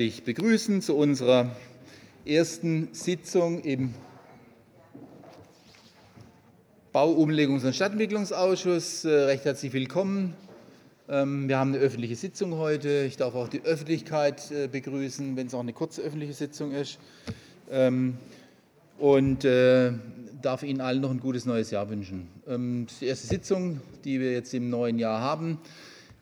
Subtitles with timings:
[0.00, 1.56] Ich begrüßen zu unserer
[2.24, 3.94] ersten Sitzung im
[6.94, 9.04] Bauumlegungs- und Stadtentwicklungsausschuss.
[9.04, 10.34] Äh, recht herzlich willkommen.
[11.08, 13.06] Ähm, wir haben eine öffentliche Sitzung heute.
[13.08, 17.00] Ich darf auch die Öffentlichkeit äh, begrüßen, wenn es auch eine kurze öffentliche Sitzung ist.
[17.68, 18.18] Ähm,
[19.00, 19.94] und äh,
[20.40, 22.28] darf Ihnen allen noch ein gutes neues Jahr wünschen.
[22.46, 25.58] Ähm, die erste Sitzung, die wir jetzt im neuen Jahr haben.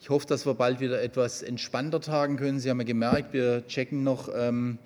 [0.00, 2.60] Ich hoffe, dass wir bald wieder etwas entspannter tagen können.
[2.60, 4.78] Sie haben ja gemerkt, wir checken noch ähm,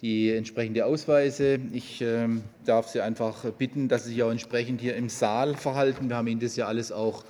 [0.00, 1.58] die entsprechenden Ausweise.
[1.72, 6.08] Ich ähm, darf Sie einfach bitten, dass Sie sich auch entsprechend hier im Saal verhalten.
[6.08, 7.24] Wir haben Ihnen das ja alles auch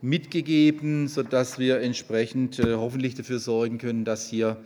[0.00, 4.56] mitgegeben, sodass wir entsprechend äh, hoffentlich dafür sorgen können, dass hier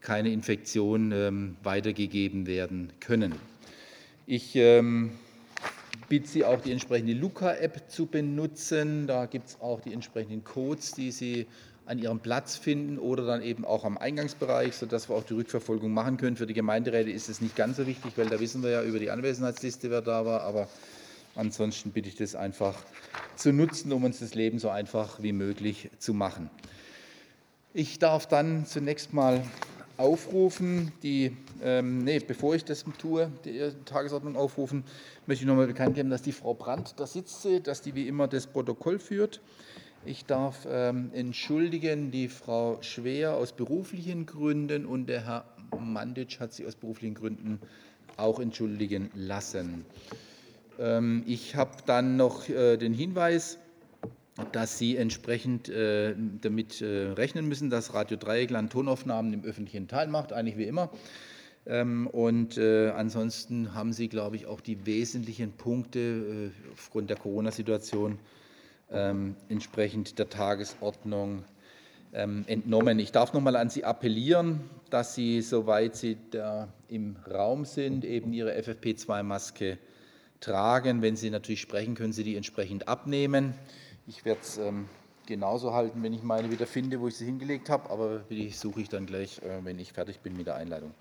[0.00, 3.34] keine Infektionen ähm, weitergegeben werden können.
[4.26, 5.12] Ich ähm,
[6.08, 9.06] bitte Sie auch die entsprechende Luca-App zu benutzen.
[9.06, 11.46] Da gibt es auch die entsprechenden Codes, die Sie
[11.86, 15.92] an Ihrem Platz finden oder dann eben auch am Eingangsbereich, sodass wir auch die Rückverfolgung
[15.92, 16.36] machen können.
[16.36, 18.98] Für die Gemeinderäte ist es nicht ganz so wichtig, weil da wissen wir ja über
[18.98, 20.42] die Anwesenheitsliste, wer da war.
[20.42, 20.68] Aber
[21.34, 22.74] ansonsten bitte ich das einfach
[23.36, 26.50] zu nutzen, um uns das Leben so einfach wie möglich zu machen.
[27.74, 29.42] Ich darf dann zunächst mal
[30.02, 34.82] aufrufen, die, ähm, nee, bevor ich das tue, die Tagesordnung aufrufen,
[35.26, 38.26] möchte ich nochmal bekannt geben, dass die Frau Brandt da sitzt, dass die wie immer
[38.26, 39.40] das Protokoll führt.
[40.04, 45.44] Ich darf ähm, entschuldigen die Frau Schwer aus beruflichen Gründen und der Herr
[45.78, 47.60] Mandic hat sie aus beruflichen Gründen
[48.16, 49.84] auch entschuldigen lassen.
[50.80, 53.58] Ähm, ich habe dann noch äh, den Hinweis,
[54.52, 60.08] dass Sie entsprechend äh, damit äh, rechnen müssen, dass Radio Dreieckland Tonaufnahmen im öffentlichen Teil
[60.08, 60.90] macht, eigentlich wie immer.
[61.66, 68.18] Ähm, und äh, ansonsten haben Sie, glaube ich, auch die wesentlichen Punkte aufgrund der Corona-Situation
[68.90, 71.44] ähm, entsprechend der Tagesordnung
[72.12, 72.98] ähm, entnommen.
[72.98, 74.60] Ich darf noch mal an Sie appellieren,
[74.90, 79.78] dass Sie, soweit Sie da im Raum sind, eben Ihre FFP2-Maske
[80.40, 81.02] tragen.
[81.02, 83.54] Wenn Sie natürlich sprechen, können Sie die entsprechend abnehmen.
[84.06, 84.88] Ich werde es ähm,
[85.26, 88.80] genauso halten, wenn ich meine wieder finde, wo ich sie hingelegt habe, aber die suche
[88.80, 90.92] ich dann gleich, äh, wenn ich fertig bin mit der Einleitung.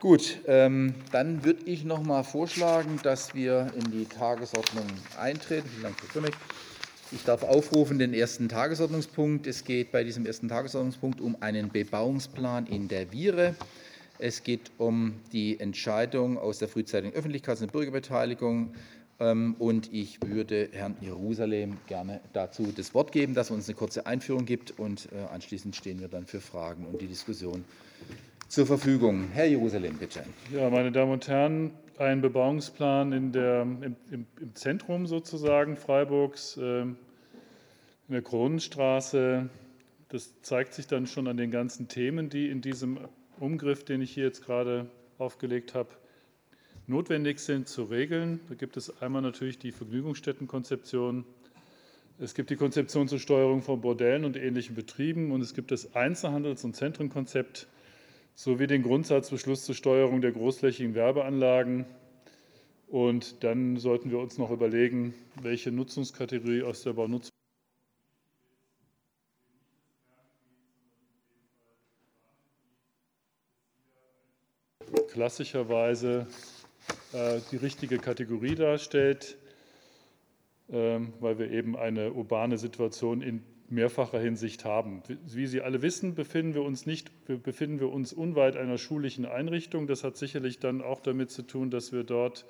[0.00, 4.86] Gut, ähm, dann würde ich noch mal vorschlagen, dass wir in die Tagesordnung
[5.18, 5.68] eintreten.
[5.68, 6.36] Vielen Dank, Frau Grimmick.
[7.12, 9.46] Ich darf aufrufen den ersten Tagesordnungspunkt.
[9.46, 13.54] Es geht bei diesem ersten Tagesordnungspunkt um einen Bebauungsplan in der Viere.
[14.18, 18.72] Es geht um die Entscheidung aus der frühzeitigen Öffentlichkeits- und Bürgerbeteiligung
[19.58, 24.06] und ich würde Herrn Jerusalem gerne dazu das Wort geben, dass er uns eine kurze
[24.06, 27.64] Einführung gibt und äh, anschließend stehen wir dann für Fragen und die Diskussion
[28.48, 29.28] zur Verfügung.
[29.32, 30.24] Herr Jerusalem, bitte.
[30.52, 36.96] Ja, meine Damen und Herren, ein Bebauungsplan der, im, im, Zentrum sozusagen Freiburgs, äh, in
[38.08, 39.48] der Kronenstraße.
[40.08, 42.98] Das zeigt sich dann schon an den ganzen Themen, die in diesem
[43.40, 45.90] Umgriff, den ich hier jetzt gerade aufgelegt habe,
[46.92, 48.40] notwendig sind zu regeln.
[48.48, 51.24] Da gibt es einmal natürlich die Vergnügungsstättenkonzeption,
[52.18, 55.94] es gibt die Konzeption zur Steuerung von Bordellen und ähnlichen Betrieben und es gibt das
[55.96, 57.66] Einzelhandels- und Zentrenkonzept
[58.34, 61.86] sowie den Grundsatzbeschluss zur Steuerung der großflächigen Werbeanlagen.
[62.86, 67.32] Und dann sollten wir uns noch überlegen, welche Nutzungskategorie aus der Baunutzung
[75.08, 76.26] klassischerweise
[77.12, 79.36] äh, die richtige Kategorie darstellt,
[80.70, 85.02] ähm, weil wir eben eine urbane Situation in mehrfacher Hinsicht haben.
[85.26, 87.10] Wie Sie alle wissen, befinden wir uns nicht,
[87.42, 89.86] befinden wir uns unweit einer schulischen Einrichtung.
[89.86, 92.44] Das hat sicherlich dann auch damit zu tun, dass wir dort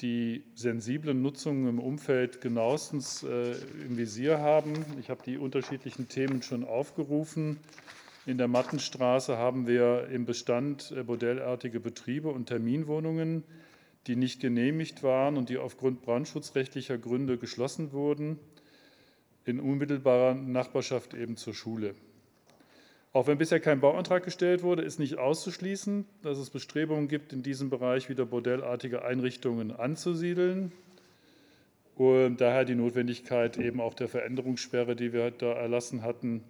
[0.00, 3.52] die sensiblen Nutzungen im Umfeld genauestens äh,
[3.86, 4.72] im Visier haben.
[4.98, 7.58] Ich habe die unterschiedlichen Themen schon aufgerufen.
[8.24, 13.42] In der Mattenstraße haben wir im Bestand äh, modellartige Betriebe und Terminwohnungen,
[14.06, 18.38] die nicht genehmigt waren und die aufgrund brandschutzrechtlicher Gründe geschlossen wurden,
[19.44, 21.96] in unmittelbarer Nachbarschaft eben zur Schule.
[23.12, 27.42] Auch wenn bisher kein Bauantrag gestellt wurde, ist nicht auszuschließen, dass es Bestrebungen gibt, in
[27.42, 30.70] diesem Bereich wieder bordellartige Einrichtungen anzusiedeln.
[31.96, 36.42] Und daher die Notwendigkeit eben auch der Veränderungssperre, die wir da erlassen hatten,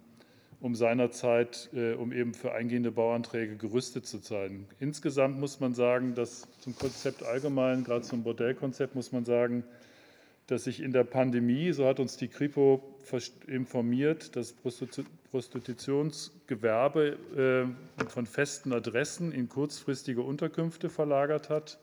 [0.63, 4.65] um seinerzeit, äh, um eben für eingehende Bauanträge gerüstet zu sein.
[4.79, 9.65] Insgesamt muss man sagen, dass zum Konzept allgemein, gerade zum Bordellkonzept, muss man sagen,
[10.47, 12.81] dass sich in der Pandemie, so hat uns die Kripo
[13.45, 14.55] informiert, das
[15.31, 17.65] Prostitutionsgewerbe äh,
[18.07, 21.77] von festen Adressen in kurzfristige Unterkünfte verlagert hat,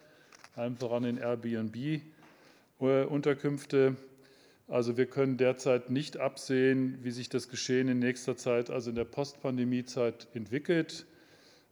[0.57, 3.97] allen voran in Airbnb-Unterkünfte.
[4.71, 8.97] Also wir können derzeit nicht absehen, wie sich das Geschehen in nächster Zeit, also in
[8.97, 11.07] der Postpandemiezeit, entwickelt.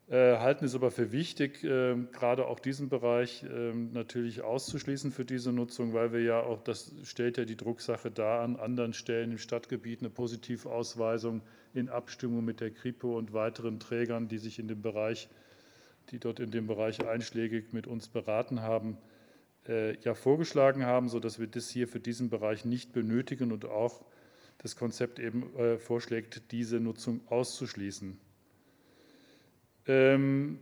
[0.09, 5.25] äh, halten es aber für wichtig, äh, gerade auch diesen Bereich äh, natürlich auszuschließen für
[5.25, 9.31] diese Nutzung, weil wir ja auch, das stellt ja die Drucksache dar, an anderen Stellen
[9.31, 11.43] im Stadtgebiet eine Positivausweisung
[11.75, 15.29] in Abstimmung mit der Kripo und weiteren Trägern, die sich in dem Bereich,
[16.11, 18.97] die dort in dem Bereich einschlägig mit uns beraten haben,
[19.69, 24.05] ja vorgeschlagen haben, sodass wir das hier für diesen Bereich nicht benötigen und auch
[24.59, 28.19] das Konzept eben vorschlägt, diese Nutzung auszuschließen.
[29.89, 30.61] Ähm,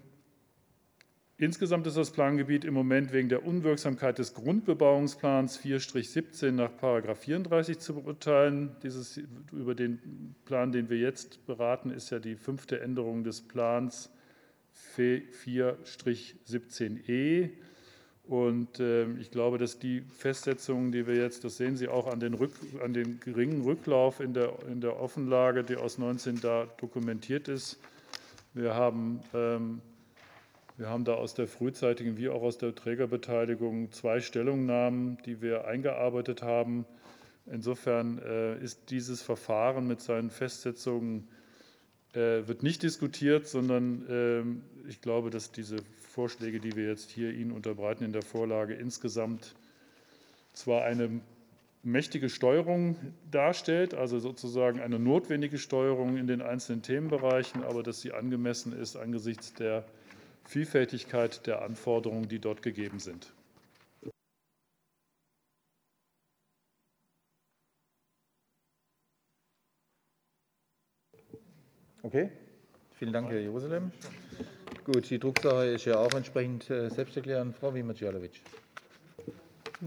[1.37, 6.71] insgesamt ist das Plangebiet im Moment wegen der Unwirksamkeit des Grundbebauungsplans 4-17 nach
[7.17, 8.77] 34 zu beurteilen.
[8.85, 9.21] Dieses,
[9.53, 14.13] über den Plan, den wir jetzt beraten, ist ja die fünfte Änderung des Plans
[14.97, 17.51] 4-17e.
[18.29, 22.19] Und äh, ich glaube, dass die Festsetzungen, die wir jetzt, das sehen Sie auch an
[22.19, 22.53] den, Rück,
[22.83, 27.79] an den geringen Rücklauf in der, in der Offenlage, die aus 19 da dokumentiert ist,
[28.53, 29.81] wir haben, ähm,
[30.77, 35.67] wir haben da aus der frühzeitigen wie auch aus der Trägerbeteiligung zwei Stellungnahmen, die wir
[35.67, 36.85] eingearbeitet haben.
[37.45, 41.29] Insofern äh, ist dieses Verfahren mit seinen Festsetzungen
[42.15, 45.77] äh, wird nicht diskutiert, sondern ähm, ich glaube, dass diese
[46.17, 49.55] Vorschläge, die wir jetzt hier Ihnen unterbreiten in der Vorlage, insgesamt
[50.55, 51.21] zwar eine
[51.83, 52.97] mächtige Steuerung
[53.31, 58.97] darstellt, also sozusagen eine notwendige Steuerung in den einzelnen Themenbereichen, aber dass sie angemessen ist
[58.97, 59.85] angesichts der
[60.47, 63.31] Vielfältigkeit der Anforderungen, die dort gegeben sind.
[72.03, 72.31] Okay,
[72.95, 73.93] vielen Dank, Herr Jerusalem.
[74.87, 77.57] Gut, die Drucksache ist ja auch entsprechend äh, selbsterklärend.
[77.57, 78.39] Frau Wimert-Jalowitsch.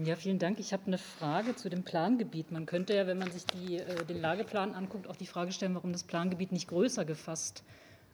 [0.04, 0.60] Ja, vielen Dank.
[0.60, 2.52] Ich habe eine Frage zu dem Plangebiet.
[2.52, 5.74] Man könnte ja, wenn man sich die, äh, den Lageplan anguckt, auch die Frage stellen,
[5.74, 7.64] warum das Plangebiet nicht größer gefasst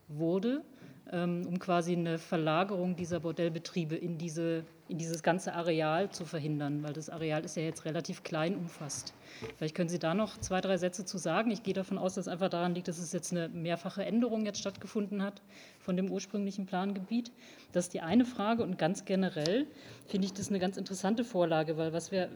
[0.07, 0.63] wurde,
[1.11, 6.93] ähm, um quasi eine Verlagerung dieser Bordellbetriebe in, diese, dieses ganze Areal zu verhindern, weil
[6.93, 9.15] das Areal ist ja jetzt relativ klein umfasst.
[9.57, 11.51] Vielleicht können Sie da noch zwei, drei Sätze zu sagen.
[11.51, 14.47] Ich gehe davon aus, dass es einfach daran liegt, dass es jetzt eine mehrfache Änderung
[14.47, 15.43] jetzt stattgefunden hat
[15.81, 17.33] von dem ursprünglichen Plangebiet.
[17.73, 18.63] Das ist die eine Frage.
[18.63, 19.67] Und ganz generell
[20.07, 22.31] finde ich das eine ganz interessante Vorlage, weil was wir,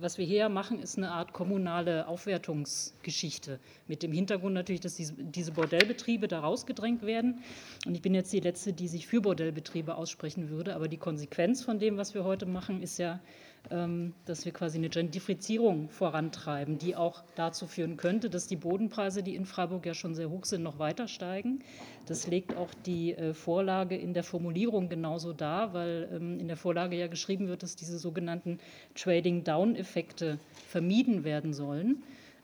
[0.00, 3.60] was wir hier machen, ist eine Art kommunale Aufwertungsgeschichte.
[3.86, 7.42] Mit dem Hintergrund natürlich, dass diese Bordellbetriebe da rausgedrängt werden.
[7.86, 10.74] Und ich bin jetzt die Letzte, die sich für Bordellbetriebe aussprechen würde.
[10.74, 13.20] Aber die Konsequenz von dem, was wir heute machen, ist ja,
[13.70, 19.22] ähm, dass wir quasi eine Gentrifizierung vorantreiben, die auch dazu führen könnte, dass die Bodenpreise,
[19.22, 21.60] die in Freiburg ja schon sehr hoch sind, noch weiter steigen.
[22.06, 26.56] Das legt auch die äh, Vorlage in der Formulierung genauso dar, weil ähm, in der
[26.56, 28.58] Vorlage ja geschrieben wird, dass diese sogenannten
[28.94, 32.02] Trading-Down-Effekte vermieden werden sollen.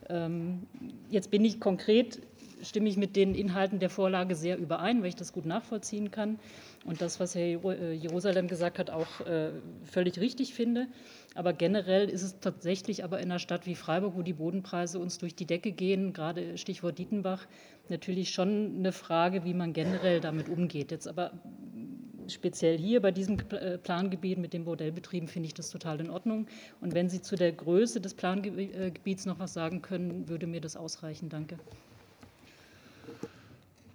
[0.09, 0.67] Ähm,
[1.11, 2.21] jetzt bin ich konkret
[2.63, 6.39] stimme ich mit den Inhalten der Vorlage sehr überein, weil ich das gut nachvollziehen kann
[6.85, 9.51] und das, was Herr äh, Jerusalem gesagt hat, auch äh,
[9.85, 10.87] völlig richtig finde.
[11.35, 15.19] Aber generell ist es tatsächlich aber in einer Stadt wie Freiburg, wo die Bodenpreise uns
[15.19, 17.47] durch die Decke gehen, gerade Stichwort Dietenbach,
[17.89, 20.91] natürlich schon eine Frage, wie man generell damit umgeht.
[20.91, 21.33] Jetzt aber
[22.29, 26.47] speziell hier bei diesem äh, Plangebiet mit den Bordellbetrieben finde ich das total in Ordnung.
[26.81, 30.77] Und wenn Sie zu der Größe des Plangebiets noch was sagen können, würde mir das
[30.77, 31.29] ausreichen.
[31.29, 31.59] Danke.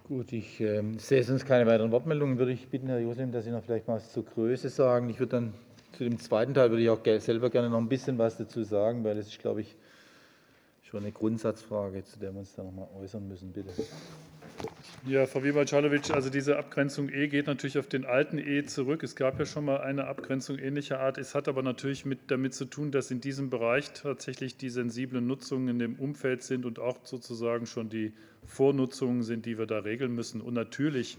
[0.06, 2.36] Gut, ich äh, sehe sonst keine weiteren Wortmeldungen.
[2.36, 5.08] Würde ich bitten, Herr Josem, dass Sie noch vielleicht mal was zur Größe sagen.
[5.08, 5.54] Ich würde dann
[5.96, 9.02] zu dem zweiten Teil würde ich auch selber gerne noch ein bisschen was dazu sagen,
[9.02, 9.74] weil das ist, glaube ich,
[10.82, 13.50] schon eine Grundsatzfrage, zu der wir uns da noch mal äußern müssen.
[13.50, 13.70] Bitte.
[15.06, 19.02] Ja, Frau Weber-Czalowitsch, also diese Abgrenzung E geht natürlich auf den alten E zurück.
[19.02, 21.18] Es gab ja schon mal eine Abgrenzung ähnlicher Art.
[21.18, 25.26] Es hat aber natürlich mit, damit zu tun, dass in diesem Bereich tatsächlich die sensiblen
[25.26, 28.12] Nutzungen in dem Umfeld sind und auch sozusagen schon die
[28.46, 30.40] Vornutzungen sind, die wir da regeln müssen.
[30.40, 31.18] Und natürlich,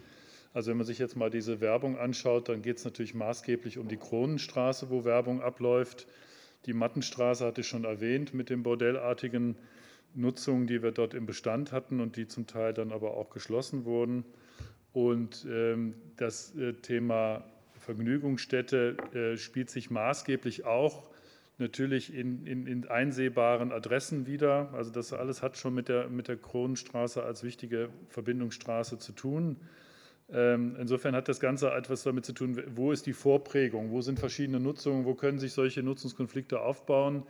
[0.53, 3.87] also wenn man sich jetzt mal diese Werbung anschaut, dann geht es natürlich maßgeblich um
[3.87, 6.07] die Kronenstraße, wo Werbung abläuft.
[6.65, 9.55] Die Mattenstraße hatte ich schon erwähnt mit dem bordellartigen
[10.15, 13.85] Nutzungen, die wir dort im Bestand hatten und die zum Teil dann aber auch geschlossen
[13.85, 14.25] wurden.
[14.93, 17.43] Und ähm, das äh, Thema
[17.79, 21.09] Vergnügungsstätte äh, spielt sich maßgeblich auch
[21.57, 24.73] natürlich in, in, in, einsehbaren Adressen wieder.
[24.73, 29.57] Also das alles hat schon mit der, mit der Kronenstraße als wichtige Verbindungsstraße zu tun.
[30.31, 34.19] Ähm, insofern hat das Ganze etwas damit zu tun, wo ist die Vorprägung, wo sind
[34.19, 37.23] verschiedene Nutzungen, wo können sich solche Nutzungskonflikte aufbauen.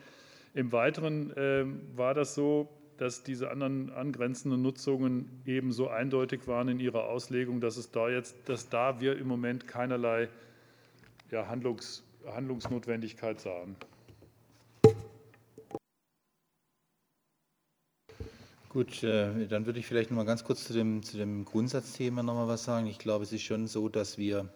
[0.55, 6.69] Im Weiteren ähm, war das so, dass diese anderen angrenzenden Nutzungen eben so eindeutig waren
[6.69, 10.29] in ihrer Auslegung, dass es da jetzt, dass da wir im Moment keinerlei
[11.29, 13.75] ja, Handlungs, Handlungsnotwendigkeit sahen.
[18.69, 22.23] Gut, äh, dann würde ich vielleicht noch mal ganz kurz zu dem, zu dem Grundsatzthema
[22.23, 22.87] noch mal was sagen.
[22.87, 24.47] Ich glaube, es ist schon so, dass wir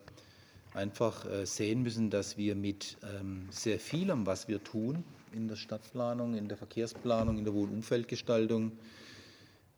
[0.73, 5.55] einfach äh, sehen müssen, dass wir mit ähm, sehr vielem, was wir tun, in der
[5.55, 8.71] Stadtplanung, in der Verkehrsplanung, in der Wohnumfeldgestaltung,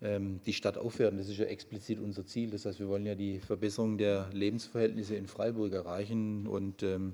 [0.01, 1.17] ähm, die Stadt aufwerten.
[1.17, 2.49] Das ist ja explizit unser Ziel.
[2.49, 7.13] Das heißt, wir wollen ja die Verbesserung der Lebensverhältnisse in Freiburg erreichen und ähm,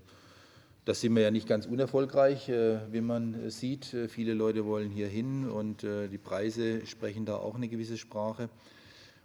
[0.86, 3.94] das sind wir ja nicht ganz unerfolgreich, äh, wie man sieht.
[3.94, 7.98] Äh, viele Leute wollen hier hin und äh, die Preise sprechen da auch eine gewisse
[7.98, 8.50] Sprache.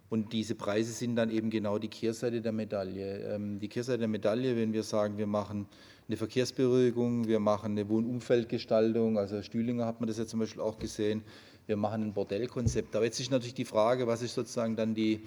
[0.09, 3.33] Und diese Preise sind dann eben genau die Kehrseite der Medaille.
[3.33, 5.66] Ähm, die Kehrseite der Medaille, wenn wir sagen, wir machen
[6.09, 10.78] eine Verkehrsberuhigung, wir machen eine Wohnumfeldgestaltung, also Stühlinger hat man das ja zum Beispiel auch
[10.78, 11.23] gesehen,
[11.66, 12.94] wir machen ein Bordellkonzept.
[12.97, 15.23] Aber jetzt ist natürlich die Frage, was ist sozusagen dann die,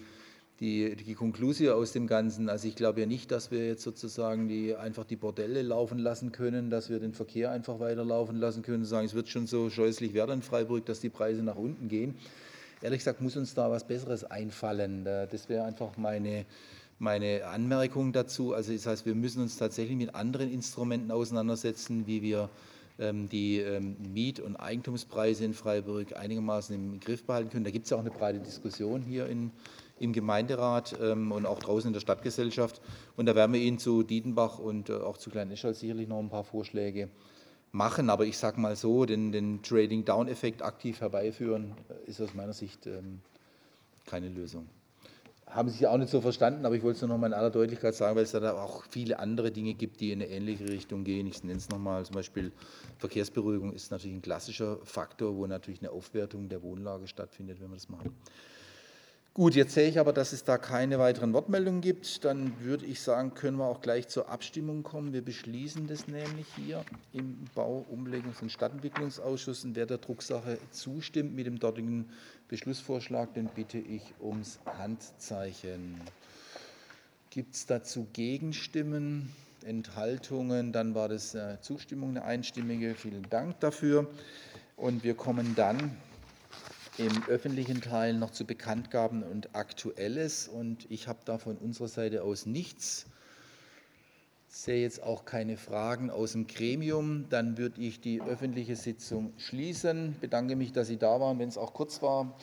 [0.59, 2.49] die, die Konklusion aus dem Ganzen.
[2.49, 6.31] Also ich glaube ja nicht, dass wir jetzt sozusagen die, einfach die Bordelle laufen lassen
[6.31, 9.69] können, dass wir den Verkehr einfach weiterlaufen lassen können und sagen, es wird schon so
[9.69, 12.15] scheußlich werden in Freiburg, dass die Preise nach unten gehen.
[12.81, 15.05] Ehrlich gesagt muss uns da was Besseres einfallen.
[15.05, 16.45] Das wäre einfach meine,
[16.99, 18.53] meine Anmerkung dazu.
[18.53, 22.49] Also das heißt, wir müssen uns tatsächlich mit anderen Instrumenten auseinandersetzen, wie wir
[22.97, 27.65] ähm, die ähm, Miet- und Eigentumspreise in Freiburg einigermaßen im Griff behalten können.
[27.65, 29.51] Da gibt es ja auch eine breite Diskussion hier in,
[29.99, 32.81] im Gemeinderat ähm, und auch draußen in der Stadtgesellschaft.
[33.17, 36.29] Und da werden wir Ihnen zu Dietenbach und äh, auch zu Klein-Eschal sicherlich noch ein
[36.29, 37.09] paar Vorschläge
[37.73, 38.09] machen.
[38.09, 42.87] Aber ich sage mal so, den, den Trading-Down-Effekt aktiv herbeiführen, äh, ist aus meiner Sicht
[42.87, 43.19] ähm,
[44.05, 44.69] keine Lösung.
[45.47, 47.51] Haben Sie auch nicht so verstanden, aber ich wollte es nur noch mal in aller
[47.51, 51.03] Deutlichkeit sagen, weil es da auch viele andere Dinge gibt, die in eine ähnliche Richtung
[51.03, 51.27] gehen.
[51.27, 52.51] Ich nenne es nochmal, zum Beispiel
[52.97, 57.75] Verkehrsberuhigung ist natürlich ein klassischer Faktor, wo natürlich eine Aufwertung der Wohnlage stattfindet, wenn wir
[57.75, 58.15] das machen.
[59.37, 62.23] Gut, jetzt sehe ich aber, dass es da keine weiteren Wortmeldungen gibt.
[62.23, 65.11] Dann würde ich sagen, können wir auch gleich zur Abstimmung kommen.
[65.11, 69.65] Wir beschließen das nämlich hier im Bau-, Umlegungs- und Stadtentwicklungsausschuss.
[69.65, 72.05] Und wer der Drucksache zustimmt mit dem dortigen
[72.47, 75.99] Beschlussvorschlag, den bitte ich ums Handzeichen.
[77.29, 80.71] Gibt es dazu Gegenstimmen, Enthaltungen?
[80.71, 82.95] Dann war das Zustimmung, eine einstimmige.
[82.95, 84.09] Vielen Dank dafür.
[84.77, 85.97] Und wir kommen dann
[86.97, 90.47] im öffentlichen Teil noch zu Bekanntgaben und Aktuelles.
[90.47, 93.05] Und ich habe da von unserer Seite aus nichts.
[94.49, 97.25] Ich sehe jetzt auch keine Fragen aus dem Gremium.
[97.29, 100.11] Dann würde ich die öffentliche Sitzung schließen.
[100.13, 102.37] Ich bedanke mich, dass Sie da waren, wenn es auch kurz war.